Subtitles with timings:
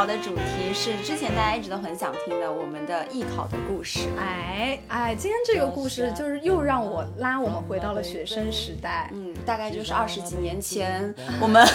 [0.00, 4.08] 今天聊的主题是之前大家一直都很想听的，我们的艺考的故事。
[4.18, 9.10] 哎哎，今天这个故事就是又让我拉我们回到了学生时代。
[9.12, 11.66] 嗯，大概就是二十几年前，我们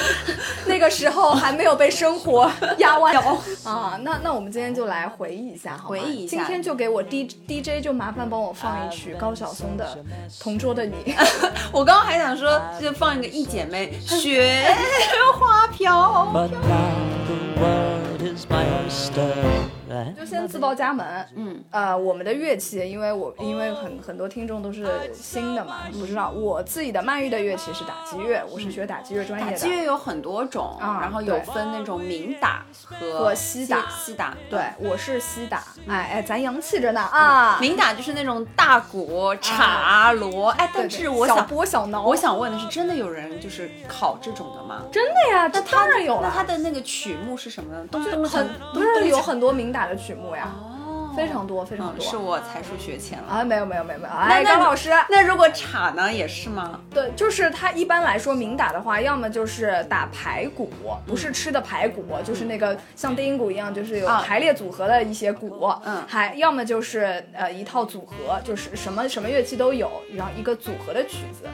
[0.64, 4.00] 那个时候还没有被生活 压弯腰啊。
[4.02, 9.98] 那那我们今天就来回忆一下，好吗回忆一下今天就给我 D D J 就麻烦帮我放一曲高晓松的
[10.42, 11.12] 《同桌的你》。
[11.72, 14.66] 我刚刚还想说，就放一个《一姐妹》，雪
[15.38, 16.32] 花飘。
[18.36, 19.75] Is my oyster.
[20.16, 29.52] 就先自报家门，嗯，呃，我们的乐器，因为我因为很很多听众都是新的嘛，不知道我自己的曼玉的乐器是打击乐，我是学打击乐专业的。
[29.52, 34.36] 打击乐有很多种，啊然后有分那种明打和和西打西打。
[34.50, 37.58] 对，我是西打，哎哎，咱洋气着呢啊！
[37.60, 44.82] 明打就是那种大鼓、茶、锣，哎，但是我想，拨小挠，我想问的是，真的有人就是考这种的吗？
[44.90, 47.86] 真的呀，那当然有了，那他的那个曲目是什么呢？
[47.90, 52.06] 咚咚很锵，不是有很多明打的曲目呀，哦，非常多非常嗯，多。
[52.06, 53.30] 是我才疏学浅了。
[53.30, 56.80] 啊，没有没有没有没有，哎，那高老师，那如果茶呢，也是吗？
[56.90, 60.70] 对，就是它一般来说明打的话，要么就是打排骨，
[61.06, 71.46] 不是吃的排骨，就是那个像定音鼓一样，就是有啊排列组合的一些鼓，嗯还要么就是呃一套组合，就是什么什么乐器都有，然后一个组合的曲子，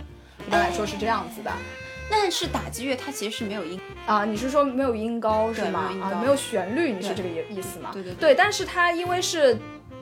[0.46, 1.50] 一般来说是这样子的。
[2.12, 7.90] 但是打击乐它其实是没有音，啊，你是说没有音高是吗啊，没有旋律，你是这个意意思吗？
[7.92, 9.58] 对对对对，但是它因为是。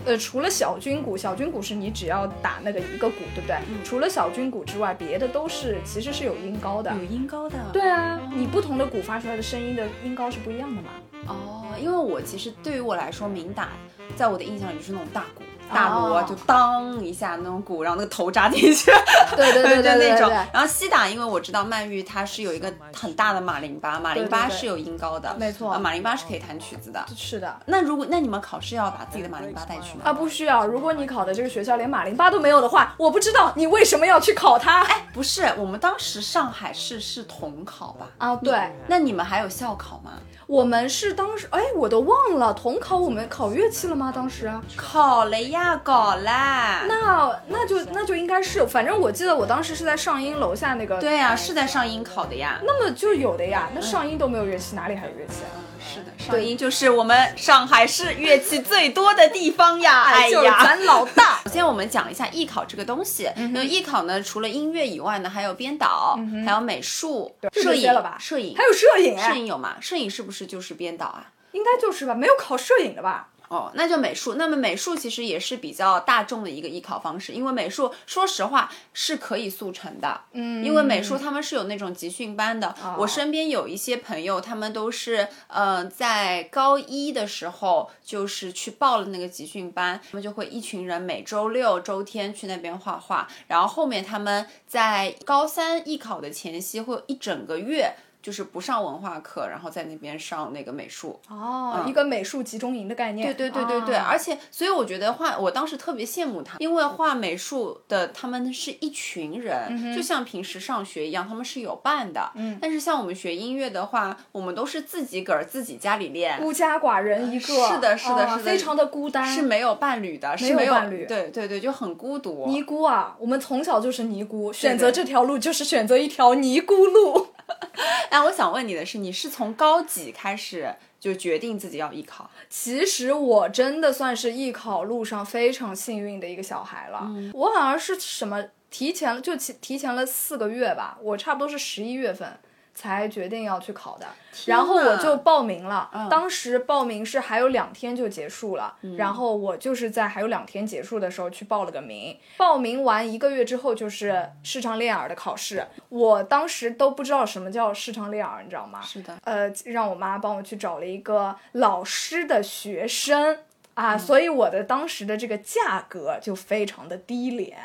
[0.06, 3.56] 呃，除了小军鼓，小军鼓是你只要打那个一个鼓，对不对？
[3.68, 6.90] 嗯除了小军鼓之外，别的都是其实是有音高的。
[6.96, 7.58] 有音高的。
[7.70, 10.88] 对啊，你不同的鼓发出来的声音的音高是不一样的嘛。
[11.26, 13.72] 哦，因为我其实对于我来说，明打
[14.16, 15.42] 在我的印象里就是那种大鼓。
[15.72, 18.90] 大锣哦就当一下那种鼓，然后那个头扎进去，
[19.36, 20.30] 对对 对对就那种。
[20.52, 27.04] 然后西打，因为我知道曼玉它是有一个很大的马林巴，马林巴是有音高的，没错啊马林巴是可以弹曲子的。
[27.16, 27.56] 是的。
[27.66, 30.02] 那如果那你们考试要把自己的马林巴带去吗？
[30.04, 30.66] 啊，不需要。
[30.66, 34.82] 如果你考的这个学校连马林巴都没有的话，我不知道你为什么要去考它。
[34.84, 38.06] 哎，不是，我们当时上海市是统考吧？
[38.18, 40.12] 啊，对，那你们还有校考吗？
[40.46, 44.12] 我们是当时，哎，我都忘了统考我们考乐器了吗？
[44.14, 46.84] 当时啊，考了呀，那搞啦。
[46.88, 52.58] 那那就那就应该是，反正我记得我当时是在上音楼下那个，对呀、是在上音考的呀。
[52.64, 53.68] 那么就有的呀。
[53.74, 55.60] 那上音都没有乐器，哪里还有乐器啊？
[55.78, 60.04] 是的，上音就是我们上海市乐器最多的地方呀！
[60.04, 61.40] 哎呀，咱老大。
[61.44, 63.30] 首先我们讲一下艺考这个东西。
[63.52, 69.76] 那艺考呢，除了音乐以外呢，还有编导，还有美术、摄影摄影还有摄影，摄影有吗？
[69.80, 71.26] 摄影是不是就是编导啊？
[71.52, 72.14] 应该就是吧？
[72.14, 73.28] 没有考摄影的吧？
[73.50, 74.34] 哦，那就美术。
[74.34, 80.20] 那么美术其实也是比较大众的一个艺考方式，因为美术说实话是可以速成的。
[80.34, 97.96] 嗯因为美术他们是有那种集训班的，我身边有一些朋友，他们都是呃在高一的时候就是去报了那个集训班，他们就会一群人每周六周天去那边画画，然后后面他们在高三艺考的前夕会有一整个月。
[98.22, 101.18] 就是不上文化课，然后在那边上那个美术。
[101.28, 103.26] 哦，一个美术集中营的概念。
[103.26, 112.30] 对对对对对，啊而且所以我觉得画，我当时特别羡慕他，因为画美术的他们是一群人，就像平时上学一样，他们是有伴的。
[112.34, 122.46] 嗯，但是像我们学音乐的话，我们都是自己个儿自己家里练，孤家寡人一个，是的是的啊是的非常的孤单，是没有伴侣的，是没有伴侣对对对，就很孤独。
[122.46, 123.16] 尼姑啊。
[123.18, 127.28] 我们从小就是尼姑，选择这条路就是选择一条尼姑路。
[128.10, 132.30] 哎，我想问你的是，你是从高几开始就决定自己要艺考？
[132.48, 137.00] 其实我真的算是艺考路上非常幸运的一个小孩了。
[137.04, 142.38] 嗯我好像是什么提前就提提前了四个月吧，我差不多是十一月份
[142.80, 144.06] 才决定要去考的。
[144.46, 152.18] 然后我就报名了，当时报名是还有两天就结束了，然后我就是在还有两天结束的时候去报了个名。
[152.38, 158.80] 报名完一个月之后就是视唱练耳的考试，我当时都不知道什么叫视唱练耳，你知道吗？
[158.80, 163.36] 是的，呃，让我妈帮我去找了一个老师的学生。
[163.74, 167.56] 啊，所以我的当时的这个价格就非常的低廉，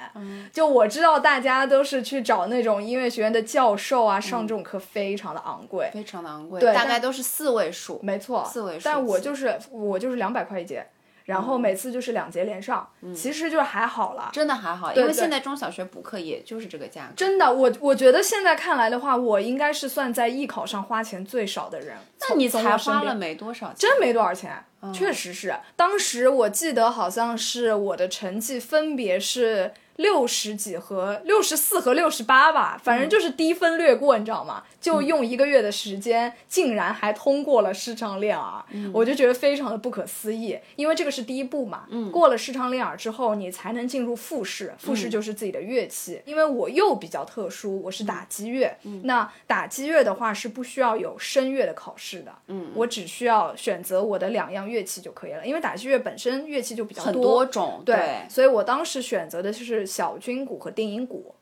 [0.54, 8.86] 就我知道大家都是去找那种音乐学院的教授啊，上这种课非常的昂贵，非常的昂贵，对大概都是四位数，没错，四位数。
[8.86, 10.86] 但我就是我就是两百块一节，
[11.26, 17.14] 然后每次就是两节连上，其实就还好了，真的还好，因为现在中小学补课也就是这个价格。
[17.16, 21.98] 真的，我我觉得现在看来的话，我应该是算在艺考上花钱最少的人。
[22.30, 23.76] 那你才花了没多少钱？
[23.78, 24.64] 真没多少钱。
[24.94, 29.74] 确实是，当时我记得好像是我的成绩分别是。
[29.98, 34.64] 六十几和六十四和六十八吧，反正就是低分略过，你知道吗？
[34.82, 38.64] 就用一个月的时间，竟然还通过了视唱练耳，
[38.94, 40.60] 我就觉得非常的不可思议。
[40.76, 46.22] 因为这个是第一步嘛，过了视唱练耳之后，你才能进入复试，复试就是自己的乐器。
[46.26, 55.46] 因为我又比较特殊，我是打击乐，那打击乐的话是不需要有声乐的考试的，嗯，我只需要选择我的两样乐器就可以了。
[55.46, 59.85] 因为打击乐本身乐器就比较多种，对，所以我当时选择的就是。
[59.86, 61.36] 小军鼓和定音鼓，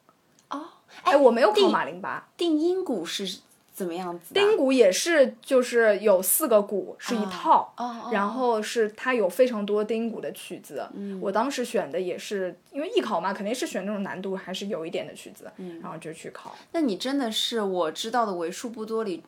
[0.50, 0.62] 哦，
[1.04, 2.28] 哎，我没有考马林巴。
[2.36, 3.40] 定音鼓是
[3.74, 4.34] 怎么样子？
[4.34, 7.74] 定音鼓也是，就是有四个鼓是一套，
[8.12, 10.88] 然后是它有非常多定音鼓的曲子。
[10.94, 16.56] 嗯，我当时选的也是，因为艺考嘛，肯定是选那种难度还是有一点的曲子，嗯，然后就去考。
[16.72, 19.24] 那你真的是我知道的为数不多里。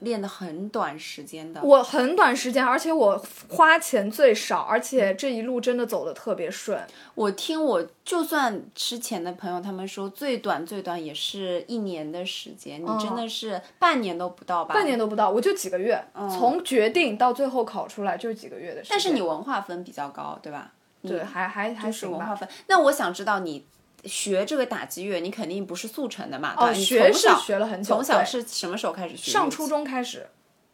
[0.00, 6.78] 练的很短时间的，我很短时间，而且我花钱最少，而且这一路真的走的特别顺。
[7.14, 14.74] 我听我就算之前的朋友他们说，最短最短也是一年的时间，你真的是半年都不到吧？
[14.74, 18.90] 半年都不到，我就几个月，从决定到最后考出来就几个月的时间。
[18.90, 20.72] 但是你文化分比较高，对吧？
[21.02, 22.48] 对，还还还是文化分。
[22.66, 23.64] 那我想知道你。
[24.06, 26.54] 学这个打击乐，你肯定不是速成的嘛？
[26.56, 27.94] 哦，学是学了很久。
[27.94, 29.30] 从小是什么时候开始学？
[29.30, 30.28] 上初中开始。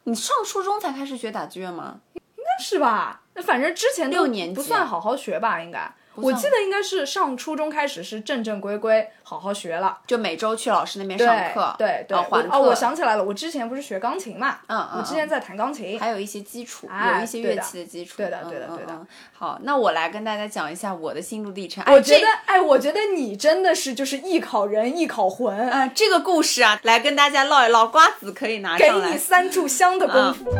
[0.05, 2.00] 你上初中才开始学打击乐吗？
[2.14, 3.23] 应该是吧。
[3.34, 5.94] 那反正之前六年不算好好学吧，应该。
[6.14, 12.19] 我记得应该是上初中开始是正正规规好好学了，就每周去老师那边上课，对对。
[12.19, 16.87] 哦，我想起来了，我之前不是学钢琴嘛，嗯嗯，我之前在弹钢琴，还有一些基础，
[17.17, 19.06] 有一些乐器的基础，对的对的对的。
[19.32, 21.82] 好，那我来跟大家讲一下我的心路历程。
[21.87, 25.88] 我觉得，哎，我觉得你真的是就是艺考人，艺考魂啊！
[25.88, 30.55] 这个故事啊，来跟大家唠一唠，瓜子可以拿上来，给你三炷香的功夫。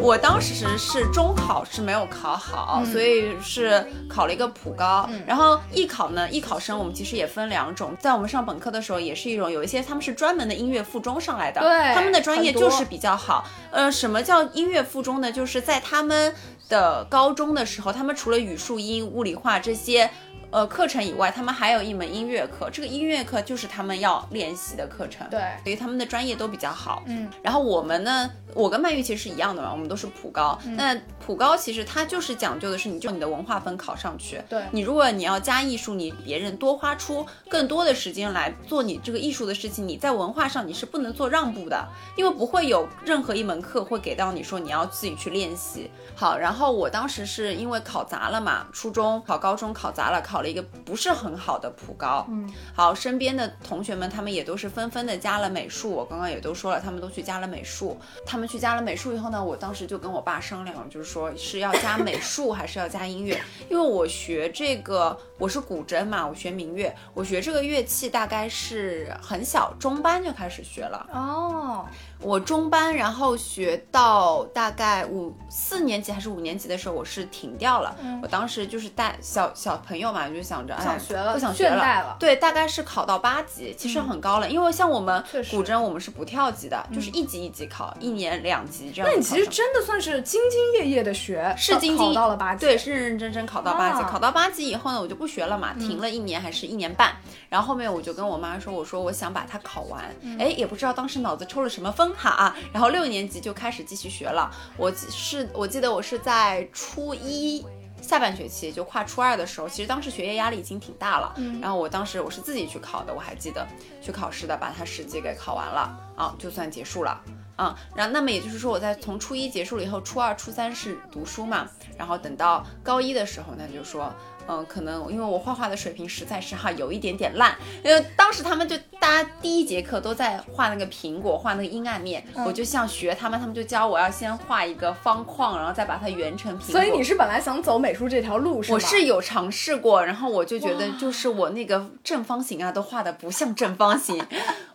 [0.00, 5.08] 我当时是中考是没有考好，所以是考了一个普高。
[5.26, 13.44] 然后艺考呢，艺考生我们其实也分两种，在我们上本科的时候，也是一种有一些他们是专门的音乐附中上来的，对，他们的专业就是比较好。
[13.70, 15.32] 呃，什么叫音乐附中呢？
[15.32, 16.32] 就是在他们
[16.68, 20.10] 的高中的时候，他们除了语数英、物理化这些。
[20.56, 25.28] 呃，课程以外，他们还有一门音乐课，这个音乐课就是他们要练习的课程。
[25.28, 27.02] 对，所以他们的专业都比较好。
[27.04, 30.58] 嗯，然后我们呢，我跟曼玉其实是一样的嘛，我们都是普高。
[30.64, 34.40] 那普高其实它就是讲究的是，你就你的文化分考上去。
[34.48, 41.86] 对，你如果你要加艺术，你别人多花出更多的时间来做你这个艺术的事情，你在文化上你是不能做让步的，
[42.16, 45.90] 因为不会有任何一门课会给到你说你要自己去练习。
[46.14, 52.24] 好，然后我当时是因为考砸了嘛，初中考高中考砸了，考了一个不是很好的普高。
[52.30, 57.98] 嗯，好，身边的同学们他们也都是纷纷的加了美术，我刚刚也都说了，他们都去加了美术。
[58.24, 71.06] 他们去加了美术以后呢，我当时就跟我爸商量，就是说是要加美术还是要加音乐，因为我学这个我是古筝嘛，我学民乐，我学这个乐器大概是很小中班就开始学了。
[71.12, 71.84] 哦。
[72.20, 77.94] 我中班，然后学到大概五四年级还是五年级的时候，我是停掉了。
[78.22, 82.16] 我当时就是带小小朋友嘛，就想着哎，想学了，不想学了。
[82.18, 84.48] 对，大概是考到八级，其实很高了。
[84.48, 89.10] 因为像我们古筝，我们是不跳级的，就是一级一级考，一年两级这样。
[89.10, 94.02] 那你其实真的算是兢兢业业的学，是兢兢考到了八级，对，是认认真真考到八级。
[94.04, 97.14] 考到八级以后呢，我就不学了嘛，停了一年还是一年半。
[97.48, 100.04] 然后后面我就跟我妈说，我说我想把它考完。
[100.38, 102.86] 哎，也不知道当时脑子抽了什么风哈啊，然后。
[102.96, 107.62] 六年级就开始继续学了，我是我记得我是在初一
[108.00, 113.66] 下半学期就跨初二的时候，其实当时学业压力已经挺大了，然后我当时我是自己去考的，我还记得
[114.00, 117.20] 去考试的，把它十级给考完了啊，就算结束了。
[117.56, 124.12] 啊、然后那么也就是说，我在从初一结束了以后，初二、初三是读书嘛，然后等到高一的时候呢，就说。
[124.48, 136.70] 嗯，可能因为我画画的水平实在是哈有一点点烂，因为当时他们就大家第一节课都在画那个苹果，画那个阴暗面，我就像学他们，他们就教我要先画一个方框，然后再把它圆成苹果。
[136.70, 138.74] 所以你是本来想走美术这条路是吗？
[138.76, 144.24] 我是有尝试过，然后我就觉得就是我那个正方形啊都画的不像正方形，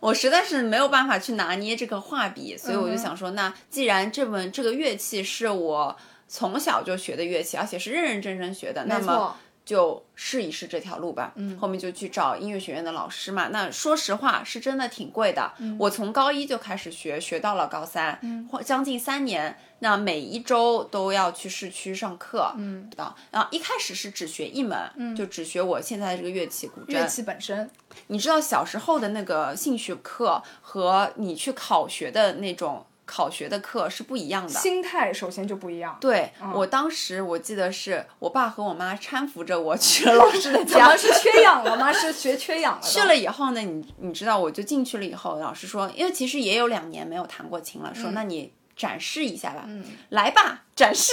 [0.02, 9.36] 我实在是没有办法去拿捏这个画笔，所以我就想说，那既然这门这个乐器是我从小就学的乐器，而且是认认真真学的，那么。
[9.64, 11.32] 就试一试这条路吧。
[11.36, 13.48] 嗯，后面就去找音乐学院的老师嘛。
[13.48, 15.52] 那说实话，是真的挺贵的。
[15.58, 19.58] 嗯，我从高一就开始学，学到了高三，嗯，将近三年。
[19.80, 26.92] 那每一周都要去市区上课，嗯，到然后一开始是只学一门，嗯，就只学我现在的这个乐器古筝。
[26.92, 27.68] 乐器本身，
[28.06, 34.48] 你知道小时候的那个兴趣课和你去考学的那种考学的课是不一样的。
[34.48, 35.96] 心态首先就不一样。
[36.00, 41.92] 对、我当时我记得是我爸和我妈搀扶着我去了老师的怎家么，是缺氧了吗？
[41.92, 42.80] 是学缺氧了？
[42.82, 48.14] 去了以后呢，你你知道，我就进去了以后，老师说，因为其实也有两年没有弹过琴了，说、嗯。
[48.14, 49.68] 那你展示一下吧，
[50.08, 51.12] 来吧，展示，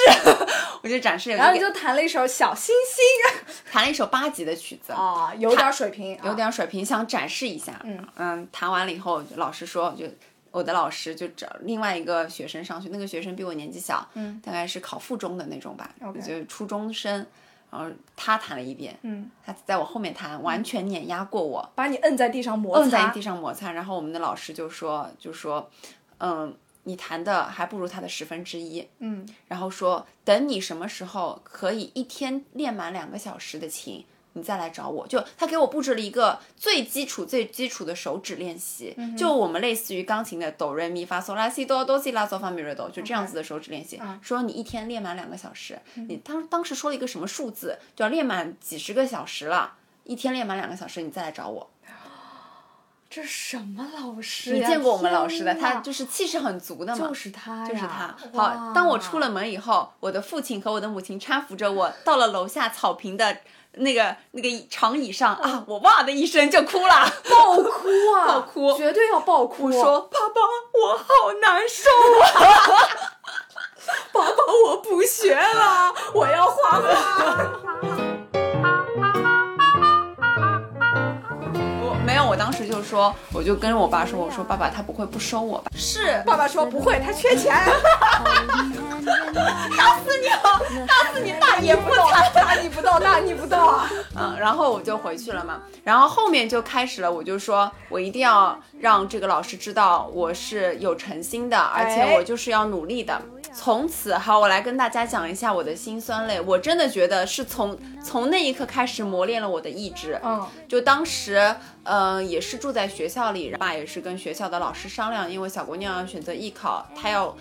[0.82, 3.54] 我就展示，然后你就弹了一首小星星。
[3.72, 7.80] 弹了一首八级的曲子，啊，有点水平，有啊点水平，想展示一下。
[8.16, 10.06] 嗯弹完了以后，老师说，就
[10.52, 17.26] 我的老师就找另外一个学生上去，那个学生比我年纪小，嗯，大概是考附中的那种吧就是初中生。
[17.72, 23.72] 然后他弹了一遍，嗯，他在我后面弹，完全碾压过我，把你摁在地上摩擦，摁在地上摩擦。
[23.72, 25.70] 然后我们的老师就说，就说，
[26.18, 26.52] 嗯，
[26.86, 34.04] 你弹的还不如他的十分之一，嗯，然后说等你什么时候可以一天练满两个小时的琴，
[34.40, 35.06] 你再来找我。
[35.06, 44.02] 就他给我布置了一个最基础、最基础的手指练习，就我们类似于钢琴的哆瑞咪发嗦拉西哆哆西拉嗦发咪瑞哆，就这样子的手指练习。
[44.22, 49.74] 说你一天练满两个小时，你当当时说了一个什么数字，就要练满几十个小时了。
[50.06, 51.70] 一天练满两个小时，你再来找我。
[53.12, 54.68] 这什么老师呀？
[54.68, 57.08] 你见过我们老师的，他就是气势很足的嘛。
[57.08, 58.16] 就是他，就是他。
[58.34, 63.40] 好，当我出了门以后，我的父亲和我的母亲搀扶着我到了楼下草坪的
[63.74, 68.78] 那个那个长椅上啊，我哇的一声就哭了，爆哭啊， 爆哭。
[68.78, 69.72] 绝对要爆哭。
[69.72, 70.42] 说爸爸，
[70.74, 71.90] 我好难受
[72.22, 72.60] 啊，
[74.12, 74.36] 爸爸，
[74.66, 78.09] 我不学了，我要画画。
[82.30, 85.72] 我当时就说，我就跟我爸说，我说爸爸他不会不收我吧？
[85.76, 87.56] 是，爸爸说不会，他缺钱。
[89.76, 92.32] 打死你了，打死你大爷不惨。
[92.34, 93.90] 大逆不道，大逆不道啊！
[94.16, 103.20] 嗯，然后我就回去了嘛，然后后面就开始了，我就说我一定要让这个老师知道我是有诚心的，而且我就是要努力的。
[103.54, 106.40] 从此，好，我来跟大家讲一下我的辛酸泪。
[106.40, 110.20] 我真的觉得是从从那一刻开始磨练了我的意志。
[110.24, 117.36] 嗯，就当时，呃，也是住在学校里，爸也是跟学校的老师商量，因为小姑娘要选择艺考，她要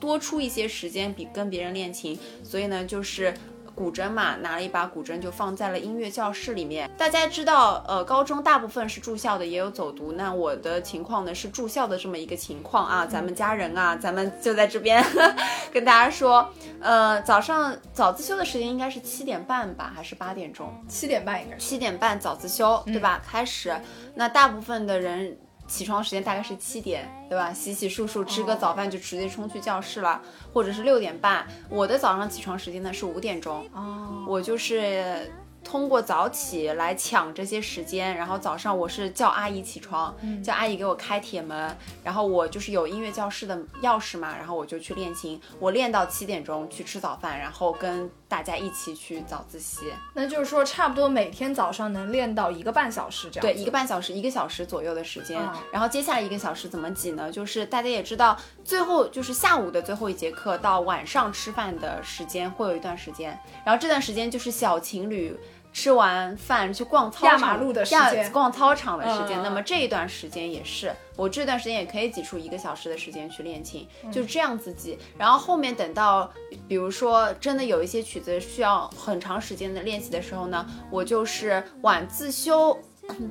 [0.00, 3.32] 多出一些时间比跟别人练琴，所以呢，就是。
[3.82, 6.88] 古筝嘛，拿了一把古筝就放在了音乐教室里面。
[6.96, 10.12] 大家知道，呃，高中大部分是住校的，也有走读。
[10.12, 13.04] 那我的情况呢是住校的这么一个情况啊。
[13.04, 15.04] 咱们家人啊，咱们就在这边
[15.74, 16.48] 跟大家说，
[16.78, 20.72] 呃，早上早自修的时间应该是七点半吧，还是八点钟？
[20.86, 21.60] 七点半应该是。
[21.60, 23.20] 七点半早自修，对吧？
[23.28, 23.74] 开始，
[24.14, 25.36] 那大部分的人
[25.72, 27.50] 起床时间大概是七点，对吧？
[27.50, 30.20] 洗洗漱漱，吃个早饭就直接冲去教室了，
[30.52, 31.46] 或者是六点半。
[31.70, 35.32] 我的早上起床时间呢是五点钟，哦，我就是。
[35.64, 49.92] 通过早起来抢这些时间，然后早上我是叫阿姨起床，叫阿姨给我开铁门，然后我就是有音乐教室的钥匙嘛，然后我就去练琴，我练到七点钟去吃早饭，然后跟大家一起去早自习。
[50.14, 53.42] 那就是说，差不多每天早上能练到一个半小时这样。
[53.42, 55.40] 对，一个半小时，一个小时左右的时间。
[55.40, 57.30] 嗯然后接下来一个小时怎么挤呢？
[57.30, 65.38] 就是大家也知道，最后就是下午的最后一节课到晚上吃饭的时间会有一段时间，然后这段时间就是小情侣。
[65.72, 69.40] 吃完饭去逛操场压马路的时间逛操场的时间。
[69.40, 74.98] 嗯那么这一段时间也是，我这段时间也可以挤出一个小时的时间去练琴，嗯就这样子挤。
[75.18, 76.30] 然后后面等到，
[76.68, 82.78] 比如说真的有一些曲子需要很长时间的练习的时候呢，我就是晚自修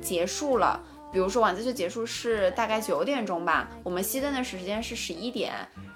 [0.00, 0.80] 结束了。
[1.12, 5.52] 比如说晚自修结束是大概九点钟吧，我们熄灯的时间是十一点，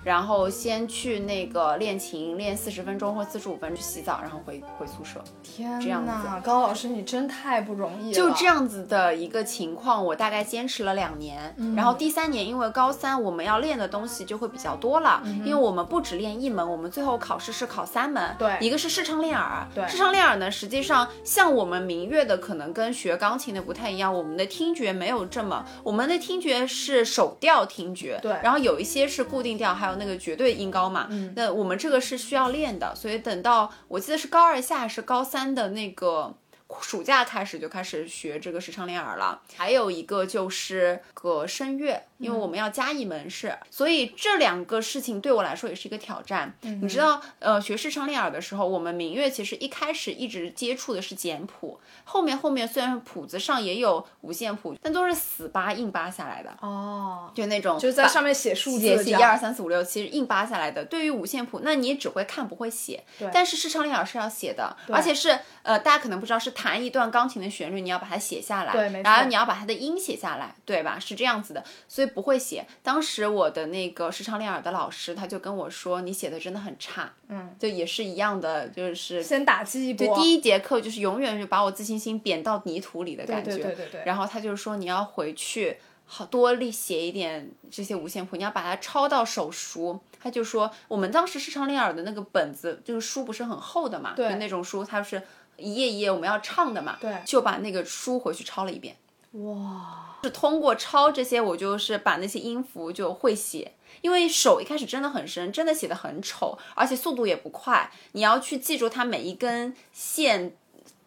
[0.06, 5.20] 然后先去那个练琴练四十分钟或四十五分钟，去洗澡，然后回回宿舍。
[5.42, 8.12] 天这样呐，高老师你真太不容易了。
[8.12, 11.52] 就这，样子的一个情况，我大概坚持了两年。
[11.58, 18.36] 嗯然后第三年，因为高三我们要练的东西就会比较多了，嗯因为我们不只练一门，我们最后考试是考三门。
[18.38, 19.66] 对一个是视唱练耳。
[19.74, 28.20] 对视唱练耳呢，实际上像我们民乐的可能跟学钢琴的不太一样，我们的听觉没有这么，我们的听觉是手调听觉。
[28.22, 31.06] 对然后有一些是固定调，还有那个绝对音高嘛。
[31.10, 31.32] 嗯。
[31.34, 36.34] 那我们这个是需要练的，所以等到我记得是高二下还是高三的那个。
[36.80, 46.54] 暑假开始就开始学这个时唱练耳了，还有一个就是个声乐，因为我们要加一门试，所以这两个事情对我来说也是一个挑战。
[46.62, 60.84] 你知道，呃，学视唱练耳的时候，我们民乐其实一开始一直接触的是简谱，后面后面虽然谱子上也有五线谱，但都是死扒硬扒下来的，哦，就那种就在上面写数字写一二三四五六，其实硬扒下来的。
[60.84, 63.04] 对于五线谱，那你只会看不会写。
[63.18, 70.98] 对但是视唱练耳是要写的，而且是呃，大家可能不知道，是弹一段钢琴的旋律，你要把它写下来，对然后你要把它的音写下来，对吧？
[70.98, 72.66] 是这样子的，所以不会写。
[72.82, 80.16] 当时我的那个视唱练耳的老师，他就跟我说，你写的真的很差，嗯，就也是一样的，就是先打击一波。
[80.16, 83.50] 第一节课就是永远就把我自信心贬到泥土里的感觉。
[83.50, 90.00] 对对对对然后他就说你要回去好多力写一点这些五线谱，你要把它抄到手熟。
[90.18, 95.22] 他就说我们当时视唱练耳的那个本子，就是书不是很厚的嘛，对就那种书，它是
[95.56, 98.96] 一页一页我们要唱的嘛，对就把那个书回去抄了一遍。
[99.32, 103.72] 哇，是通过抄这些，我就是把那些音符就会写。
[104.02, 107.90] 因为手一开始真的很深，真的写的很丑，而且速度也不快。
[108.12, 110.54] 你要去记住它每一根线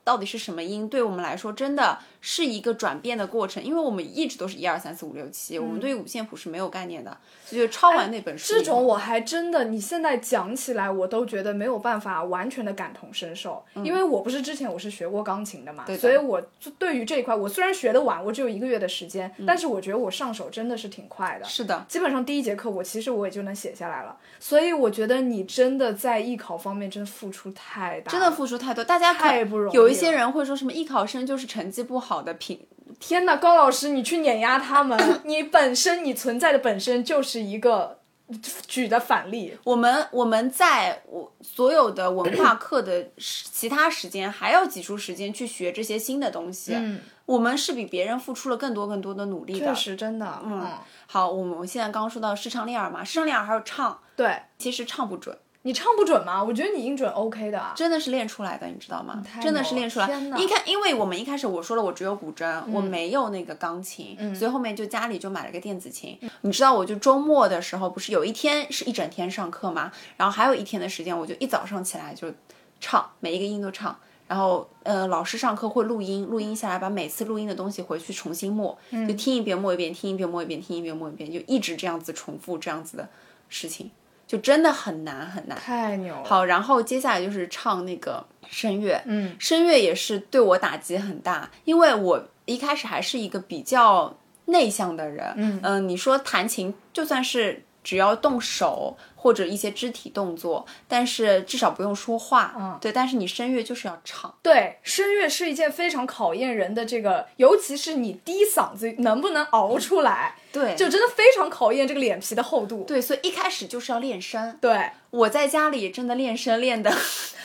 [0.04, 3.64] 到底是什么音，对我们来说真的是一个转变的过程。
[3.64, 7.18] 因为我们一直都是一二三四五六七，我们对于五线谱是没有概念的。
[7.46, 21.46] 所以就抄完那本书这种我还真的，你现在讲起来，我都觉得没有办法完全的感同身受，因为我不是之前我是学过钢琴的嘛，所以我就对于这一块，我虽然学的晚，我只有一个月的时间，嗯但是我觉得我上手真的是挺快的。
[21.46, 28.84] 是的，基本上第一节课我其实我也就能写下来了，所以我觉得你真的在艺考方面真的付出太大，真的付出太多。
[28.84, 32.68] 大家可太不容易有一些人会说什么艺考生就是成绩不好的品
[33.00, 38.00] 天呐，高老师，你去碾压他们， 你本身你存在的本身就是一个
[38.68, 39.58] 举的反例。
[39.64, 46.74] 我们我们在我所有的文化课的时其他时间，还要挤出时间去学这些新的东西。
[46.76, 49.68] 嗯，我们是比别人付出了更多更多的努力的。
[49.68, 50.68] 确实真的，嗯，
[51.08, 56.44] 好，我们现在刚刚说到视唱练耳嘛，视唱练耳还有唱，对其实唱不准，你唱不准吗？
[56.44, 57.74] 我觉得你音准 OK 的啊。
[57.76, 59.22] 真的是练出来的，你知道吗？
[59.42, 60.08] 真的是练出来。
[60.38, 66.18] 一看，因为我们一开始我说了，我只有古筝，我没有那个钢琴，所以后面就家里就买了个电子琴。
[66.42, 72.32] 你知道，我就周末的时候，不是有一天是一整天上课嘛，然后还有一天的时间，我就一早上起来就
[72.80, 73.98] 唱，每一个音都唱。
[74.30, 83.10] 然后，呃，老师上课会录音，录音下来，把每次录音的东西回去重新默，就听一遍默一遍，听一遍默一遍，听一遍默一遍，就一直这样子重复这样子的
[83.50, 83.90] 事情，
[84.30, 85.58] 就真的很难很难。
[85.58, 86.24] 太牛了！
[86.24, 94.16] 好，然后接下来就是唱那个声乐，嗯，声乐也是对我打击很大，因为我一开始还是一个比较
[94.46, 102.78] 内向的人，嗯、你说弹琴就算是只要动手或者一些肢体动作，但是至少不用说话，嗯。
[102.82, 112.84] 对，但是你声乐就是要唱，对，声乐是一件非常考验人的这个，尤其是你低嗓子能不能熬出来，对，就真的非常考验这个脸皮的厚度。
[112.84, 114.92] 对，所以一开始就是要练声，对。
[115.12, 116.96] 我在家里真的练声练的，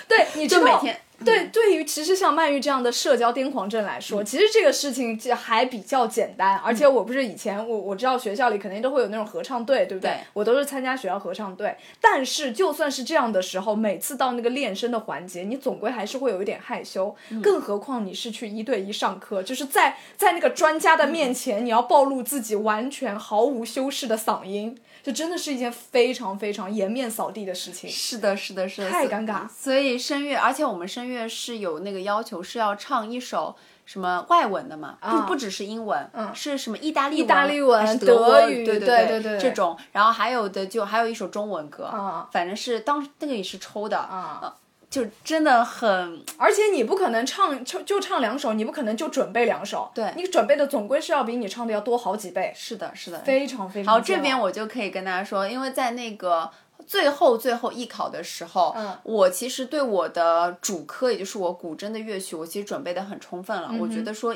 [0.07, 1.01] 对，你就每天。
[1.23, 6.57] 对，对于其实像曼玉这样的社交癫狂症来说，其实这个事情就还比较简单。
[6.59, 10.11] 而且我不是以前我我知道学校里肯定都会有那种合唱队，对不对？
[10.11, 11.77] 对我都是参加学校合唱队。
[12.01, 17.15] 但是就算是这样的时候，每次到那个练声的环节，你总归还是会有一点害羞。
[17.43, 24.77] 更何况你是去一对一上课，就是在在那个专家的面前，你要暴露自己完全毫无修饰的嗓音。
[25.05, 27.91] 就真的是一件非常非常颜面扫地的事情。
[27.91, 29.47] 是的，是的，是的，太尴尬。
[29.47, 42.27] 所以声乐，而且我们声乐是有那个要求，是要唱一首什么外文的嘛，啊不不只是英文，嗯是什么意大利意大利文德语对对对对对这种，然后还有的就还有一首中文歌，啊。
[42.33, 44.55] 反正是当那个也是抽的，啊
[44.95, 54.01] 就真的很而且你不可能唱就就唱两首，你不可能就准备两首，对你准备的总归是要比你唱的要多好几倍，是的，是的，非常非常好。
[54.01, 56.49] 这边我就可以跟大家说，因为在那个
[56.87, 63.71] 最后最后艺考的时候，嗯我其实对我的主科，也就是我古筝的乐曲，我其实准备的很充分了。
[63.81, 64.33] 我觉得说。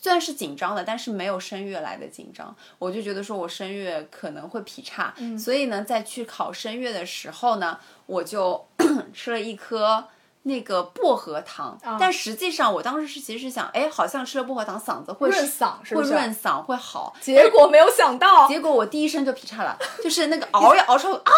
[0.00, 2.54] 虽然是紧张的，但是没有声乐来的紧张。
[2.78, 8.66] 我就觉得说我声乐可能会劈叉，所以呢，在去考声乐的时候呢，我就
[9.12, 10.06] 吃了一颗。
[10.44, 16.08] 那个薄荷糖，但实际上我当时是其实是想，哎，好像吃了薄荷糖嗓子会润嗓，是不会？
[16.08, 17.14] 润嗓会好。
[17.20, 21.32] 结果没有想到，结果我第一声就劈叉了，就是那个 熬呀熬出啊，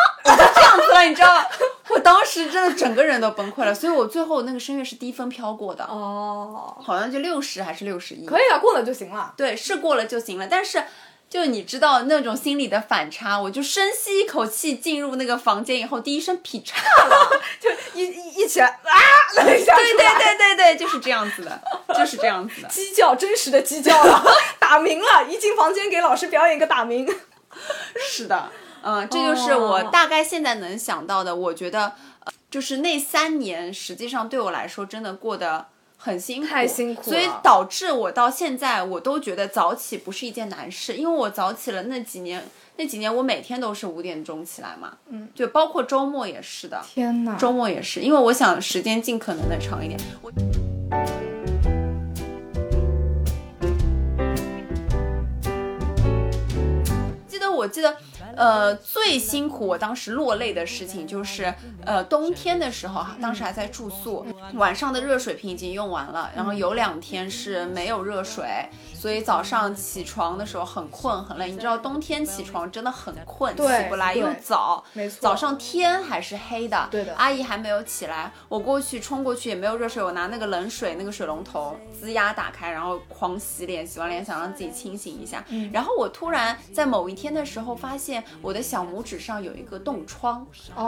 [0.54, 1.46] 这样子了，你知道吗？
[1.88, 9.32] 我当时真的整个人都崩溃了，所以我最后那个声乐是低分飘过的，哦，好像就六十还是六十一，可以了，过了就行了。
[9.36, 10.82] 对，是过了就行了，但是。
[11.32, 21.62] 就你知道那种心理的反差，我就深吸一口气进入那个房间以后，第一声劈叉了， 就一一一起来啊，了一下，对对对对对，就是这样子的，
[21.94, 24.22] 就是这样子的，鸡叫，真实的鸡叫了，
[24.58, 27.08] 打鸣了，一进房间给老师表演一个打鸣，
[27.96, 28.50] 是的，
[28.82, 31.92] 嗯，这就是我大概现在能想到的，我觉得，
[32.24, 35.66] 呃就是那三年实际上对我来说真的过得。
[36.04, 42.44] 很辛苦，太辛苦所以导致我到现在我都觉得早起不是一件难事，因为我早起了那几年，
[42.76, 50.00] 那几年我每天都是五点钟起来嘛，嗯，就包括周末也是的，天呐，周末也是，因为我想时间尽可能的长一点。
[50.20, 50.32] 我
[57.28, 57.96] 记得，我记得。
[58.36, 61.52] 呃，最辛苦我当时落泪的事情就是，
[61.84, 68.44] 呃，冬天的时候哈，当时还在住宿，晚上的热水瓶已经用完了，然后有两天是没有热水，
[68.94, 71.50] 所以早上起床的时候很困很累。
[71.50, 88.21] 你知道冬天起床真的很困，起不来又早，没错，早上天还是黑的，对的，阿姨还没有起来，我过去冲过去也没有热水，我拿那个冷水那个水龙头吱呀打开，然后狂洗脸，洗完脸想让自己清醒一下，然后我突然在某一天的时候发现。
[88.40, 90.46] 我的小拇指上有一个冻疮，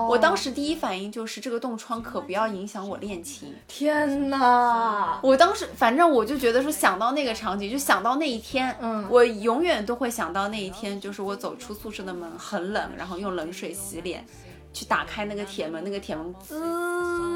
[0.09, 3.55] 我当时第一反应就是这个冻疮可不要影响我练琴。
[3.67, 5.19] 天哪！
[5.23, 14.25] 我当时反正我就觉得说想到那个场景，就想到那一天，嗯，我永远都会想到那一天，就是我走出宿舍的门很冷，然后用冷水洗脸。
[14.73, 16.59] 去打开那个铁门，那个铁门滋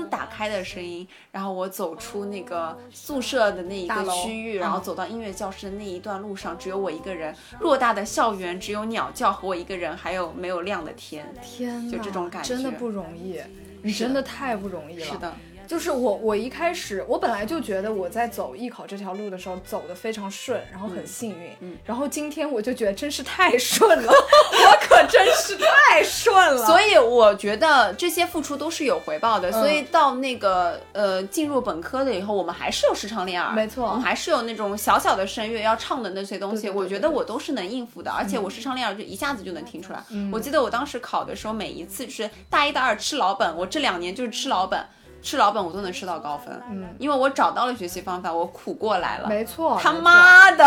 [0.09, 13.41] 打开的声音，然后我走出那个宿舍的那一个区域，然后走到音乐教室的那一段路上，只有我一个人，偌大的校园只有鸟叫和我一个人，还有没有亮的天，天，就这种感觉，真的不容易，
[13.83, 15.35] 你真的太不容易了，是的。
[15.69, 21.51] 就是我，我一开始我本来就觉得我在走艺考这条路的时候走的非常顺，然后很幸运。
[21.61, 26.65] 嗯，然后今天我就觉得真是太顺了， 我可真是太顺了。
[26.65, 29.53] 所以我觉得这些付出都是有回报的。
[29.53, 36.71] 所以到那个呃进入本科的以后，我们还是有时唱练耳，没错，我们还是有那种小小的声乐要唱的那些东西。
[36.71, 40.03] 我觉得我都是能应付的，而且我时唱练耳就一下子就能听出来。
[40.33, 44.83] 我记得我当时考的时候，每一次是大一、大二吃老本，我这两年就是吃老本。
[45.23, 50.65] 吃老本我都能吃到高分，嗯，因为我找到了学习方法，我苦过来了，没错，他妈的，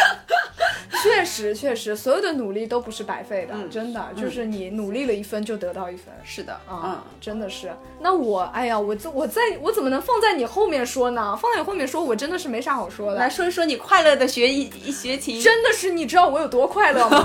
[1.02, 7.72] 确实确实，所有的努力都不是白费的，真的，就是你努力了一分就得到一分，是的，嗯，真的是。
[8.00, 11.36] 那我，哎呀，我我在我怎么能放在你后面说呢？
[11.40, 13.18] 放在你后面说，我真的是没啥好说的。
[13.18, 17.24] 来说一说你快乐的学一学琴，真的是，你知道我有多快乐吗？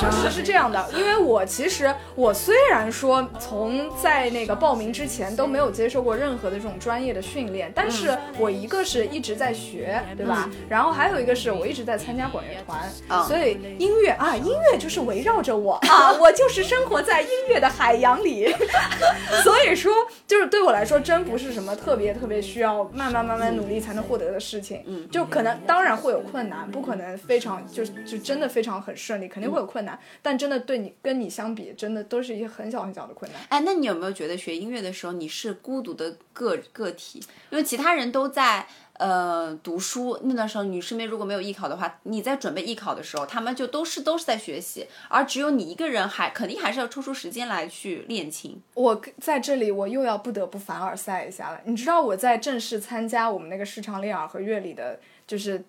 [0.00, 10.48] 当时是这样的，因为我其实我虽然说从在那个报名之前都没有接受过任何的这种专业的训练，但是我一个是一直在学，对吧？
[10.68, 18.52] 然后还有一个是我一直在参加管乐团，所以音乐啊，音乐就是围绕着我啊，我就是生活在音乐的海洋里，
[19.44, 19.92] 所以说
[20.26, 28.70] 就是对我来说真不是什么特别特别需要慢慢慢慢努力才能获得的事情，嗯，就可能当然会有困难，不可能非常就就真的非常。
[28.80, 29.89] 很顺利，肯定会有困难，
[30.22, 33.40] 但真的对你跟你相比，真的都是一些很小很小的困难。
[33.48, 37.22] 哎，那你有没有觉得学音乐的时候你是孤独的个个体？
[37.50, 48.60] 因为其他人都在呃读书，那段时候你身边如果没有艺考的话，你在准备艺考的时候，他们就都是都是在学习，而只有你一个人还肯定还是要抽出时间来去练琴。
[48.74, 55.64] 我在这里我又要不得不凡尔赛一下了，你知道我在正式参加我们那个视唱练耳和乐理的，就是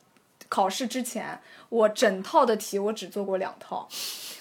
[0.51, 1.39] 考试之前。
[1.71, 3.87] 我整套的题我只做过两套，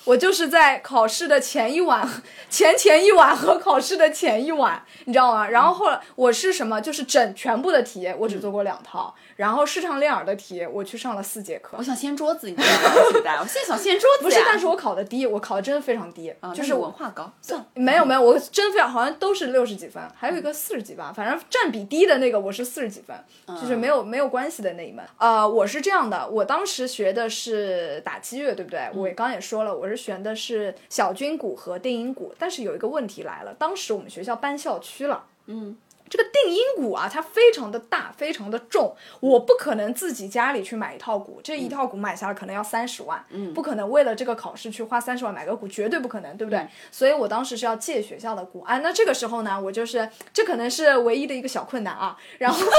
[0.03, 2.05] 我就是在考试的前一晚、
[2.51, 5.47] 前前一晚和考试的前一晚，你知道吗？
[5.49, 6.81] 然后后来我是什么？
[6.81, 9.15] 就是整全部的题我只做过两套。
[9.37, 11.77] 然后视唱练耳的题，我去上了四节课。
[11.79, 13.39] 我想掀桌子，你知道吗？
[13.43, 14.25] 我现在想掀桌子。
[14.25, 17.31] 不是，但是我考的低，我考的真的非常低，就是文化高。
[17.41, 23.17] 算没有没有，我真非常好像都是六十几分，还有一个四十几吧，反正占比低的那个我是四十几分，
[23.59, 25.03] 就是没有没有关系的那一门。
[25.17, 28.89] 呃，我是这样的，我当时学的是打击乐，对不对？
[28.95, 35.25] 我刚也说了，我是选的是小军鼓和定音鼓，但是有一个问题来了，当时我们学校搬校区了。
[35.47, 35.77] 嗯，
[36.09, 46.65] 这个定音鼓啊，它非常的大，非常的重，我不可能自己家里去买一套鼓，这一套鼓买下来可能要三十万，嗯不可能为了这个考试去花三十万买个鼓，绝对不可能，对不对？
[46.93, 48.79] 所以我当时是要借学校的鼓啊。
[48.79, 52.61] 那这个时候呢，我就是这可能是唯一的一个小困难啊，然后。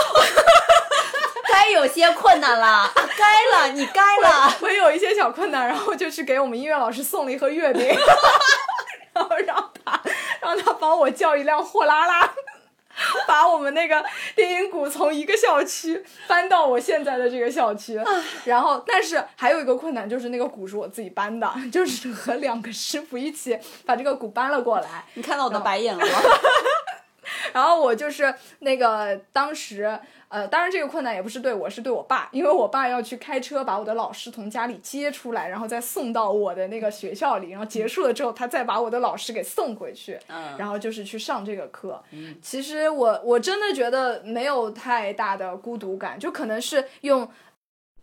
[1.54, 2.90] 该有些困难了，
[3.22, 4.58] 该了，你该了。
[4.62, 7.88] 我有一些小困难，然后就去给我们音乐老师送了一盒月饼，
[9.14, 10.02] 然后让他
[10.42, 12.34] 让他帮我叫一辆货拉拉，
[13.28, 14.04] 把我们那个
[14.36, 18.02] 电音鼓从一个校区搬到我现在的这个校区。
[18.46, 25.06] 然后，但是还有一个困难就是那个鼓是我自己搬的，就是和两个师傅一起把这个鼓搬了过来。
[25.14, 26.12] 你看到我的白眼了吗？
[27.54, 30.00] 然后我就是那个当时，
[30.32, 42.02] 呃，当然这个困难也不是对我，是对我爸，因为我爸要去开车把我的老师从家里接出来，然后再送到我的那个学校里，然后结束了之后，他再把我的老师给送回去，嗯然后就是去上这个课。
[42.42, 47.30] 其实我我真的觉得没有太大的孤独感，就可能是用。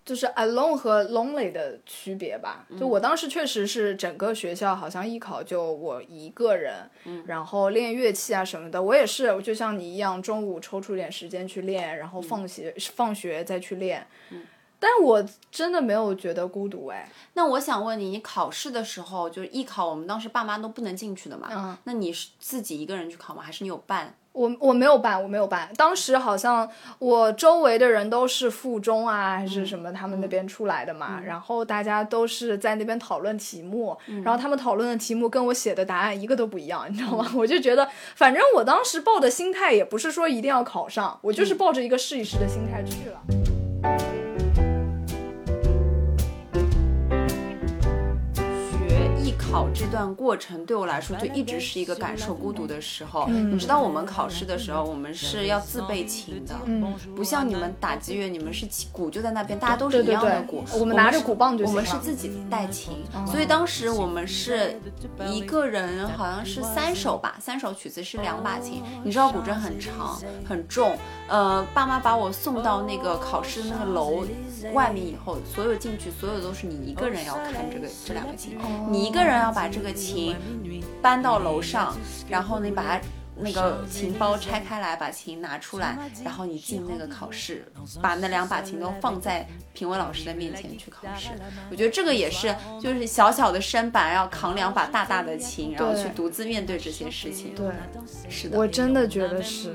[0.09, 2.64] 就是 alone 和 lonely 的区别吧。
[2.81, 6.88] 就我当时确实是整个学校好像艺考就我一个人，
[7.27, 14.07] 然后练乐器啊什么的，我也是，就像你一样，中午抽出点时间去练，然后放学、放学再去练。
[14.81, 21.49] 但我真的没有觉得孤独哎，那我想问你，你考试的时候，就是艺考，我们当时爸妈都不能进去的嘛？
[21.53, 23.42] 嗯那你是自己一个人去考吗？
[23.42, 24.14] 还是你有伴？
[24.38, 25.68] 我我没有办，我没有办。
[25.77, 26.68] 当时好像
[27.01, 37.31] 我周围的人都是附中啊，还是什么他们那边出来的嘛，然后大家都是在那边讨论题目，然后他们讨论的题目跟我写的答案一个都不一样，你知道吗？
[37.35, 43.48] 我就觉得，反正我当时抱的心态也不是说一定要考上，我就是抱着一个试一试的心态去了。
[49.51, 53.27] 考这段过程对我来说就一直是一个感受孤独的时候。
[53.29, 56.55] 你知道我们考试的时候，我们是要自备琴的，
[57.17, 61.81] 不像你们打击乐，你们是鼓就在那边，大家都是一对对对样的鼓，，我们拿着鼓棒就我行我。
[61.81, 64.79] 们是自己带琴，所以当时我们是
[65.31, 68.83] 一个人，好像是三首吧，三首曲子是两把琴。
[69.03, 70.97] 你知道古筝很长很重，
[71.29, 74.27] 呃，爸妈把我送到那个考试的那个楼
[74.75, 78.59] 外面以后，所有进去，所有都是你一个人要看这个这两个琴，
[78.91, 80.37] 你一个人要把这个琴
[81.01, 81.96] 搬到楼上，
[82.29, 83.01] 然后你把它。
[83.40, 87.70] 那个琴包拆开来，把琴拿出来，然后你进那个考试，
[88.03, 91.31] 把那两把琴都放在评委老师的面前去考试。
[91.70, 97.55] 我觉得这个也是，就是小小的身板要扛两把大大的琴，然后去独自面对这些事情。
[97.55, 97.66] 对，
[98.29, 99.74] 是的，我真的觉得是，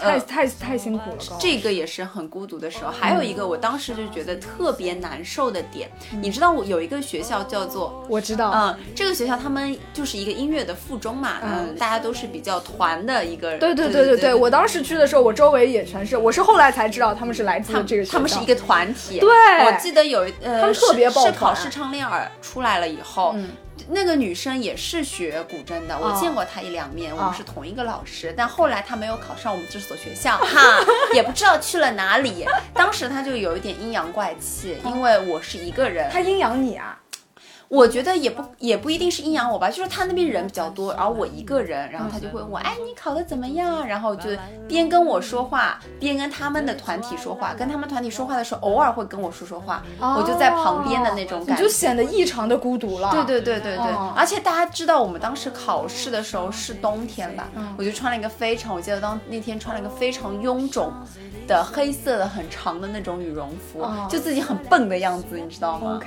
[0.00, 1.38] 太太太辛苦了。
[1.38, 2.90] 这个也是很孤独的时候。
[2.90, 8.04] 还有一个，我当时就觉得特别难受的点，你知道，我有一个学校叫做。
[8.08, 13.58] 我知道，嗯，这个学校他们就是一个音乐的附中嘛，嗯，大家都是比较团的一个。
[13.58, 19.18] 对对对对对，我当时去的时候，我周围也全是，我是后来才知道他们是来自这个他们是一个团体。
[19.18, 19.28] 对
[19.66, 23.32] 我记得有一呃，他们特别抱是是考试唱练耳出来了以后。
[23.36, 23.48] 嗯
[23.88, 28.32] 那个女生也是学古筝的，我哦见过她一两面，我哦们是同一个老师。
[28.36, 32.46] 但后来她没有考上我们这所学校， 哈，也不知道去了哪里。
[32.74, 36.96] 当时她就有一点阴阳怪气，因为我是一个人，她阴阳你啊，
[37.70, 43.86] 我觉得也不也不一定是阴阳我吧，就是他那边人比较多，然后我一个人，然后他就会问我，哎，你考的怎么样？
[43.86, 44.28] 然后就
[44.66, 47.54] 边跟我说话，边跟他们的团体说话。
[47.54, 51.52] 跟他们团体说话的时候，偶尔会跟我说说话，我就在旁边的那种感觉。
[51.52, 53.12] 哦你就显得异常的孤独了。
[53.12, 60.92] 对对对对对，哦而且大家知道我们当时考试的时候是冬天吧，嗯我就穿了一个非常，我记得当那天穿了一个非常臃肿
[61.50, 66.00] 的黑色的很长的那种羽绒服，哦就自己很笨的样子，你知道吗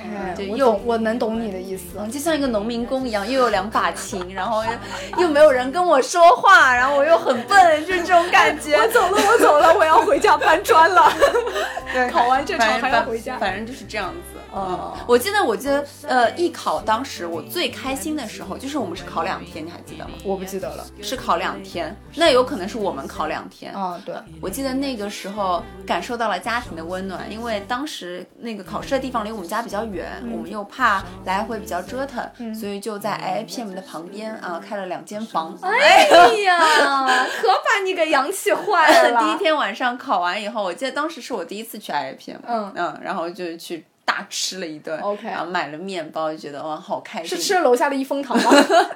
[0.55, 1.97] 又我懂，我能懂你的意思。
[1.99, 4.71] 嗯，就像一个农民工一样，又有两把琴，然后又
[5.23, 8.77] 又没有人跟我说话，然后我又很笨，就是这种感觉。
[8.79, 11.11] 我走了，我走了，我要回家搬砖了。
[11.93, 14.32] 对考完这场还要回家反反正就是这样子。
[14.53, 20.11] 哦嗯，我记得，我记得，呃，艺考当时我最开心的时候，就是我们是考两天，你还记得吗？
[20.23, 20.85] 我不记得了。
[21.01, 23.73] 是考两天，那有可能是我们考两天。
[23.73, 35.57] 哦，对，我记得那个时候感受到了家庭的温暖，因为当时那个考试的地方离我们家比较远，我们又怕来回比较折腾，所以就在 IIPM 的旁边啊开了两间房。
[35.61, 36.05] 哎
[36.45, 36.59] 呀，
[37.41, 39.19] 可把你给洋气坏了。
[39.23, 47.29] 第一天晚上考完以后，我记得当时是我第一次去 IIPM，嗯嗯，然后就去大吃了一顿 OK 然后买了面包，就觉得哇好开心。
[47.35, 48.51] 是吃了楼下的一风堂吗？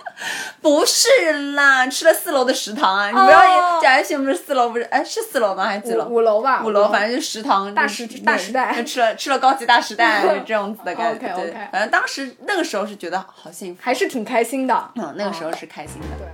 [0.62, 1.08] 不是
[1.56, 3.08] 啦，吃了四楼的食堂啊！
[3.10, 5.66] 你不要哦讲 IIPM 不是四楼，不是哎是四楼吗？
[5.66, 6.06] 还是几楼？
[6.06, 11.28] 五五楼吧，五楼，反正就食堂大就是时大时代就吃了吃了高级大时代就 这样子的感觉。
[11.34, 14.92] OK，OK 反正当时那个时候是觉得好幸福，还是挺开心的。
[14.96, 16.08] 嗯，那个时候是开心的。
[16.18, 16.28] 对。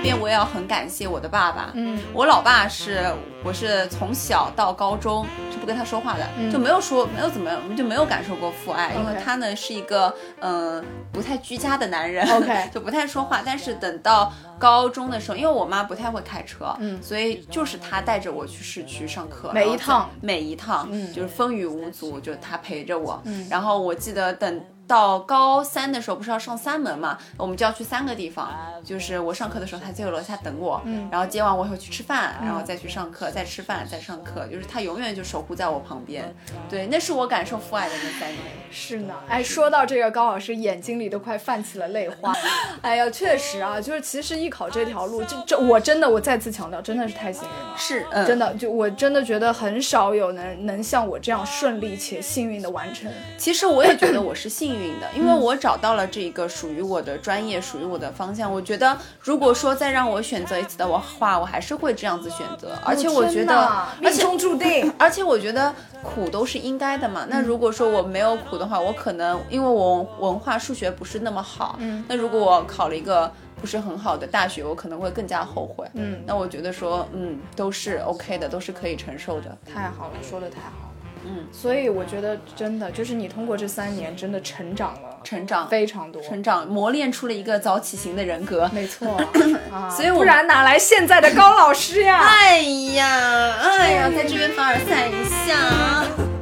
[0.00, 3.12] 边我也要很感谢我的爸爸，嗯，我老爸是
[3.44, 6.50] 我是从小到高中是不跟他说话的，嗯。
[6.50, 13.42] 就没有说没有怎么就没有感受过父爱，因为他呢是一个嗯、呃不太居家的男人 OK 就不太说话。
[13.44, 21.12] 但是等到高中的时候，因为我妈不太会开车，嗯所以就是他带着我去市区上课，每一趟每一趟，嗯。
[21.12, 23.20] 就是风雨无阻，就他陪着我。
[23.24, 23.46] 嗯。
[23.50, 28.50] 然后我记得等到高三的时候，不是要上三门嘛，我们就要去三个地方，
[28.84, 36.34] 就是我上课的时候，他在楼下等我，嗯然后接完我以后去吃饭，然后再去上课，再吃饭，再上课，就是他永远就守护在我旁边。
[36.68, 38.40] 对，那是我感受父爱的那三年。
[38.72, 42.34] 是呢，哎，说到这个，高老师眼睛里都快泛起了泪花。
[42.82, 47.76] 哎呀，确实啊，就是其实艺考这条路，这这我真的我再次强调，真的是太幸运了。
[47.76, 53.08] 是，嗯，真的，就我真的觉得很少有能能像我这样顺利且幸运的完成。
[53.38, 58.52] 其实我也觉得我是幸运的，因为我找到了这个属于我的专业，属于我的方向。
[58.52, 62.78] 我觉得，如果说再让我选择一次的话，我还是会这样子选择。
[62.84, 64.92] 而且我觉得命中注定。
[64.98, 67.26] 而且我觉得苦都是应该的嘛。
[67.28, 75.86] 那如果说我没有苦的话，我可能因为我文化、数学不是那么好，嗯那如果我考了一个不是很好的大学，我可能会更加后悔。
[75.94, 79.56] 嗯那我觉得说，嗯，都是 OK 的，都是可以承受的。
[79.72, 80.89] 太好了，说的太好了。
[81.24, 86.20] 嗯，所以我觉得真的就是你通过这三年真的成长了成长，非常多。
[86.22, 88.70] 成长，磨练出了一个早起型的人格。
[88.72, 89.20] 没错，
[89.70, 92.18] 啊，所以不然哪来现在的高老师呀？
[92.24, 92.60] 哎
[92.94, 96.39] 呀，哎呀，在这边凡尔赛一下。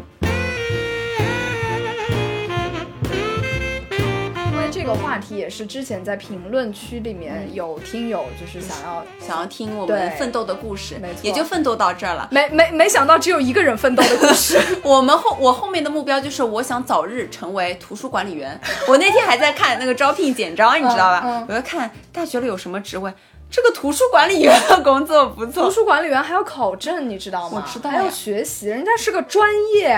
[4.88, 12.26] 个话题也是之前在评论区里面有听友就是想要想要听我们奋斗的故事没错，也就奋斗到这儿了。
[12.30, 14.58] 没没没想到只有一个人奋斗的故事。
[14.82, 18.58] 我们后我后面的目标就是，我想早日成为图书管理员。
[18.88, 21.22] 我那天还在看那个招聘简章，你知道吧？
[21.24, 23.12] 嗯嗯我在看大学里有什么职位，
[23.50, 25.70] 这个图书管理员的工作不错图。
[25.70, 27.62] 书管理员还要考证，你知道吗？
[27.64, 29.88] 我知道还要学习，人家是个专业。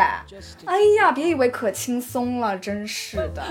[0.64, 3.42] 哎呀，别以为可轻松了，真是的。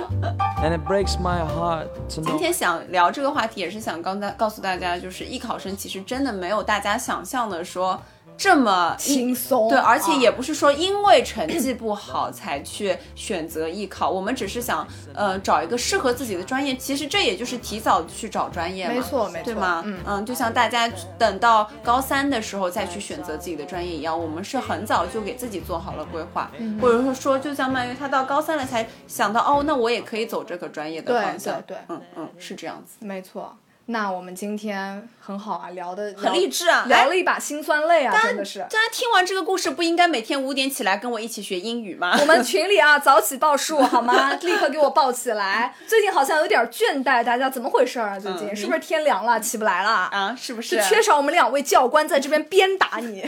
[0.63, 8.01] And it breaks my heart to 今天想聊这个话题，也是想刚才告诉大家，就是艺考生其实真的没有大家想象的说
[8.39, 16.73] 这么轻松对，而且啊也不是说因为成绩不好才去选择艺考，我们只是想呃找一个适合自己的专业。
[16.77, 19.83] 其实这也就是提早去找专业嘛，没错没错对吗？
[20.07, 33.05] 嗯就像大家等到高三的时候再去选择自己的专业一样，我们是很早就给自己做好了规划，嗯或者说说，就像曼玉，他到高三了才想到，哦，那我也可以走这个专业的方向，对对嗯嗯，是这样子。
[33.05, 33.57] 没错。
[33.87, 38.57] 那我们今天很好啊，聊的很励志啊聊了一把辛酸泪啊，真的是。
[38.61, 42.17] 大家听完这个故事，不应该每天五点起来跟我一起学英语吗？
[42.19, 44.33] 我们群里啊， 早起报数好吗？
[44.41, 45.75] 立刻给我报起来。
[45.85, 48.17] 最近好像有点倦怠，大家怎么回事啊？
[48.17, 49.89] 最近、嗯是不是天凉了，起不来了？
[50.11, 50.77] 啊，是不是？
[50.77, 53.23] 就缺少我们两位教官在这边鞭打你。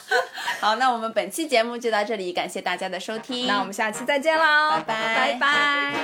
[0.60, 3.46] 好，那我们本期节目就到这里，感谢大家的收听。
[3.46, 5.94] 那我们下期再见啦，拜拜拜拜。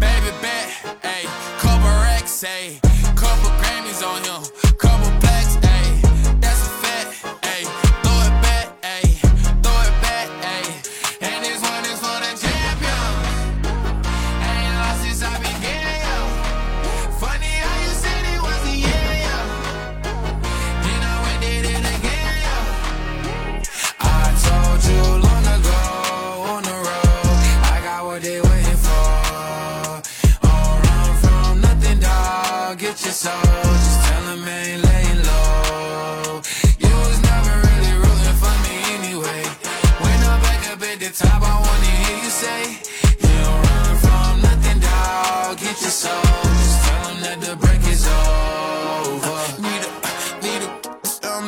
[0.00, 0.68] Baby bet,
[1.02, 1.26] ayy,
[1.58, 2.80] couple racks, ayy,
[3.20, 4.42] couple Grammys on him,
[33.10, 36.40] your soul, just tell 'em ain't laying low.
[36.78, 39.42] You was never really rooting for me anyway.
[40.02, 42.60] When I'm back up at the top, I wanna hear you say,
[43.26, 45.58] You don't run from nothing, dog.
[45.58, 46.22] Get your soul,
[46.60, 49.38] just tell 'em that the break is over.
[49.64, 49.90] Need a,
[50.44, 50.70] need a,
[51.32, 51.46] um,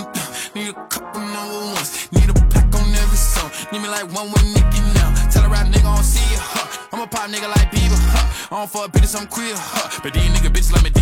[0.56, 1.90] need a couple number ones.
[2.10, 3.50] Need a pack on every song.
[3.70, 5.10] Need me like one with Nicky now.
[5.30, 6.66] Tell a rap nigga I don't see ya, huh?
[6.92, 8.26] I'm a pop nigga like Bieber, huh?
[8.50, 10.00] I don't fuck bitches, I'm queer, huh?
[10.02, 11.01] But these nigga bitches like me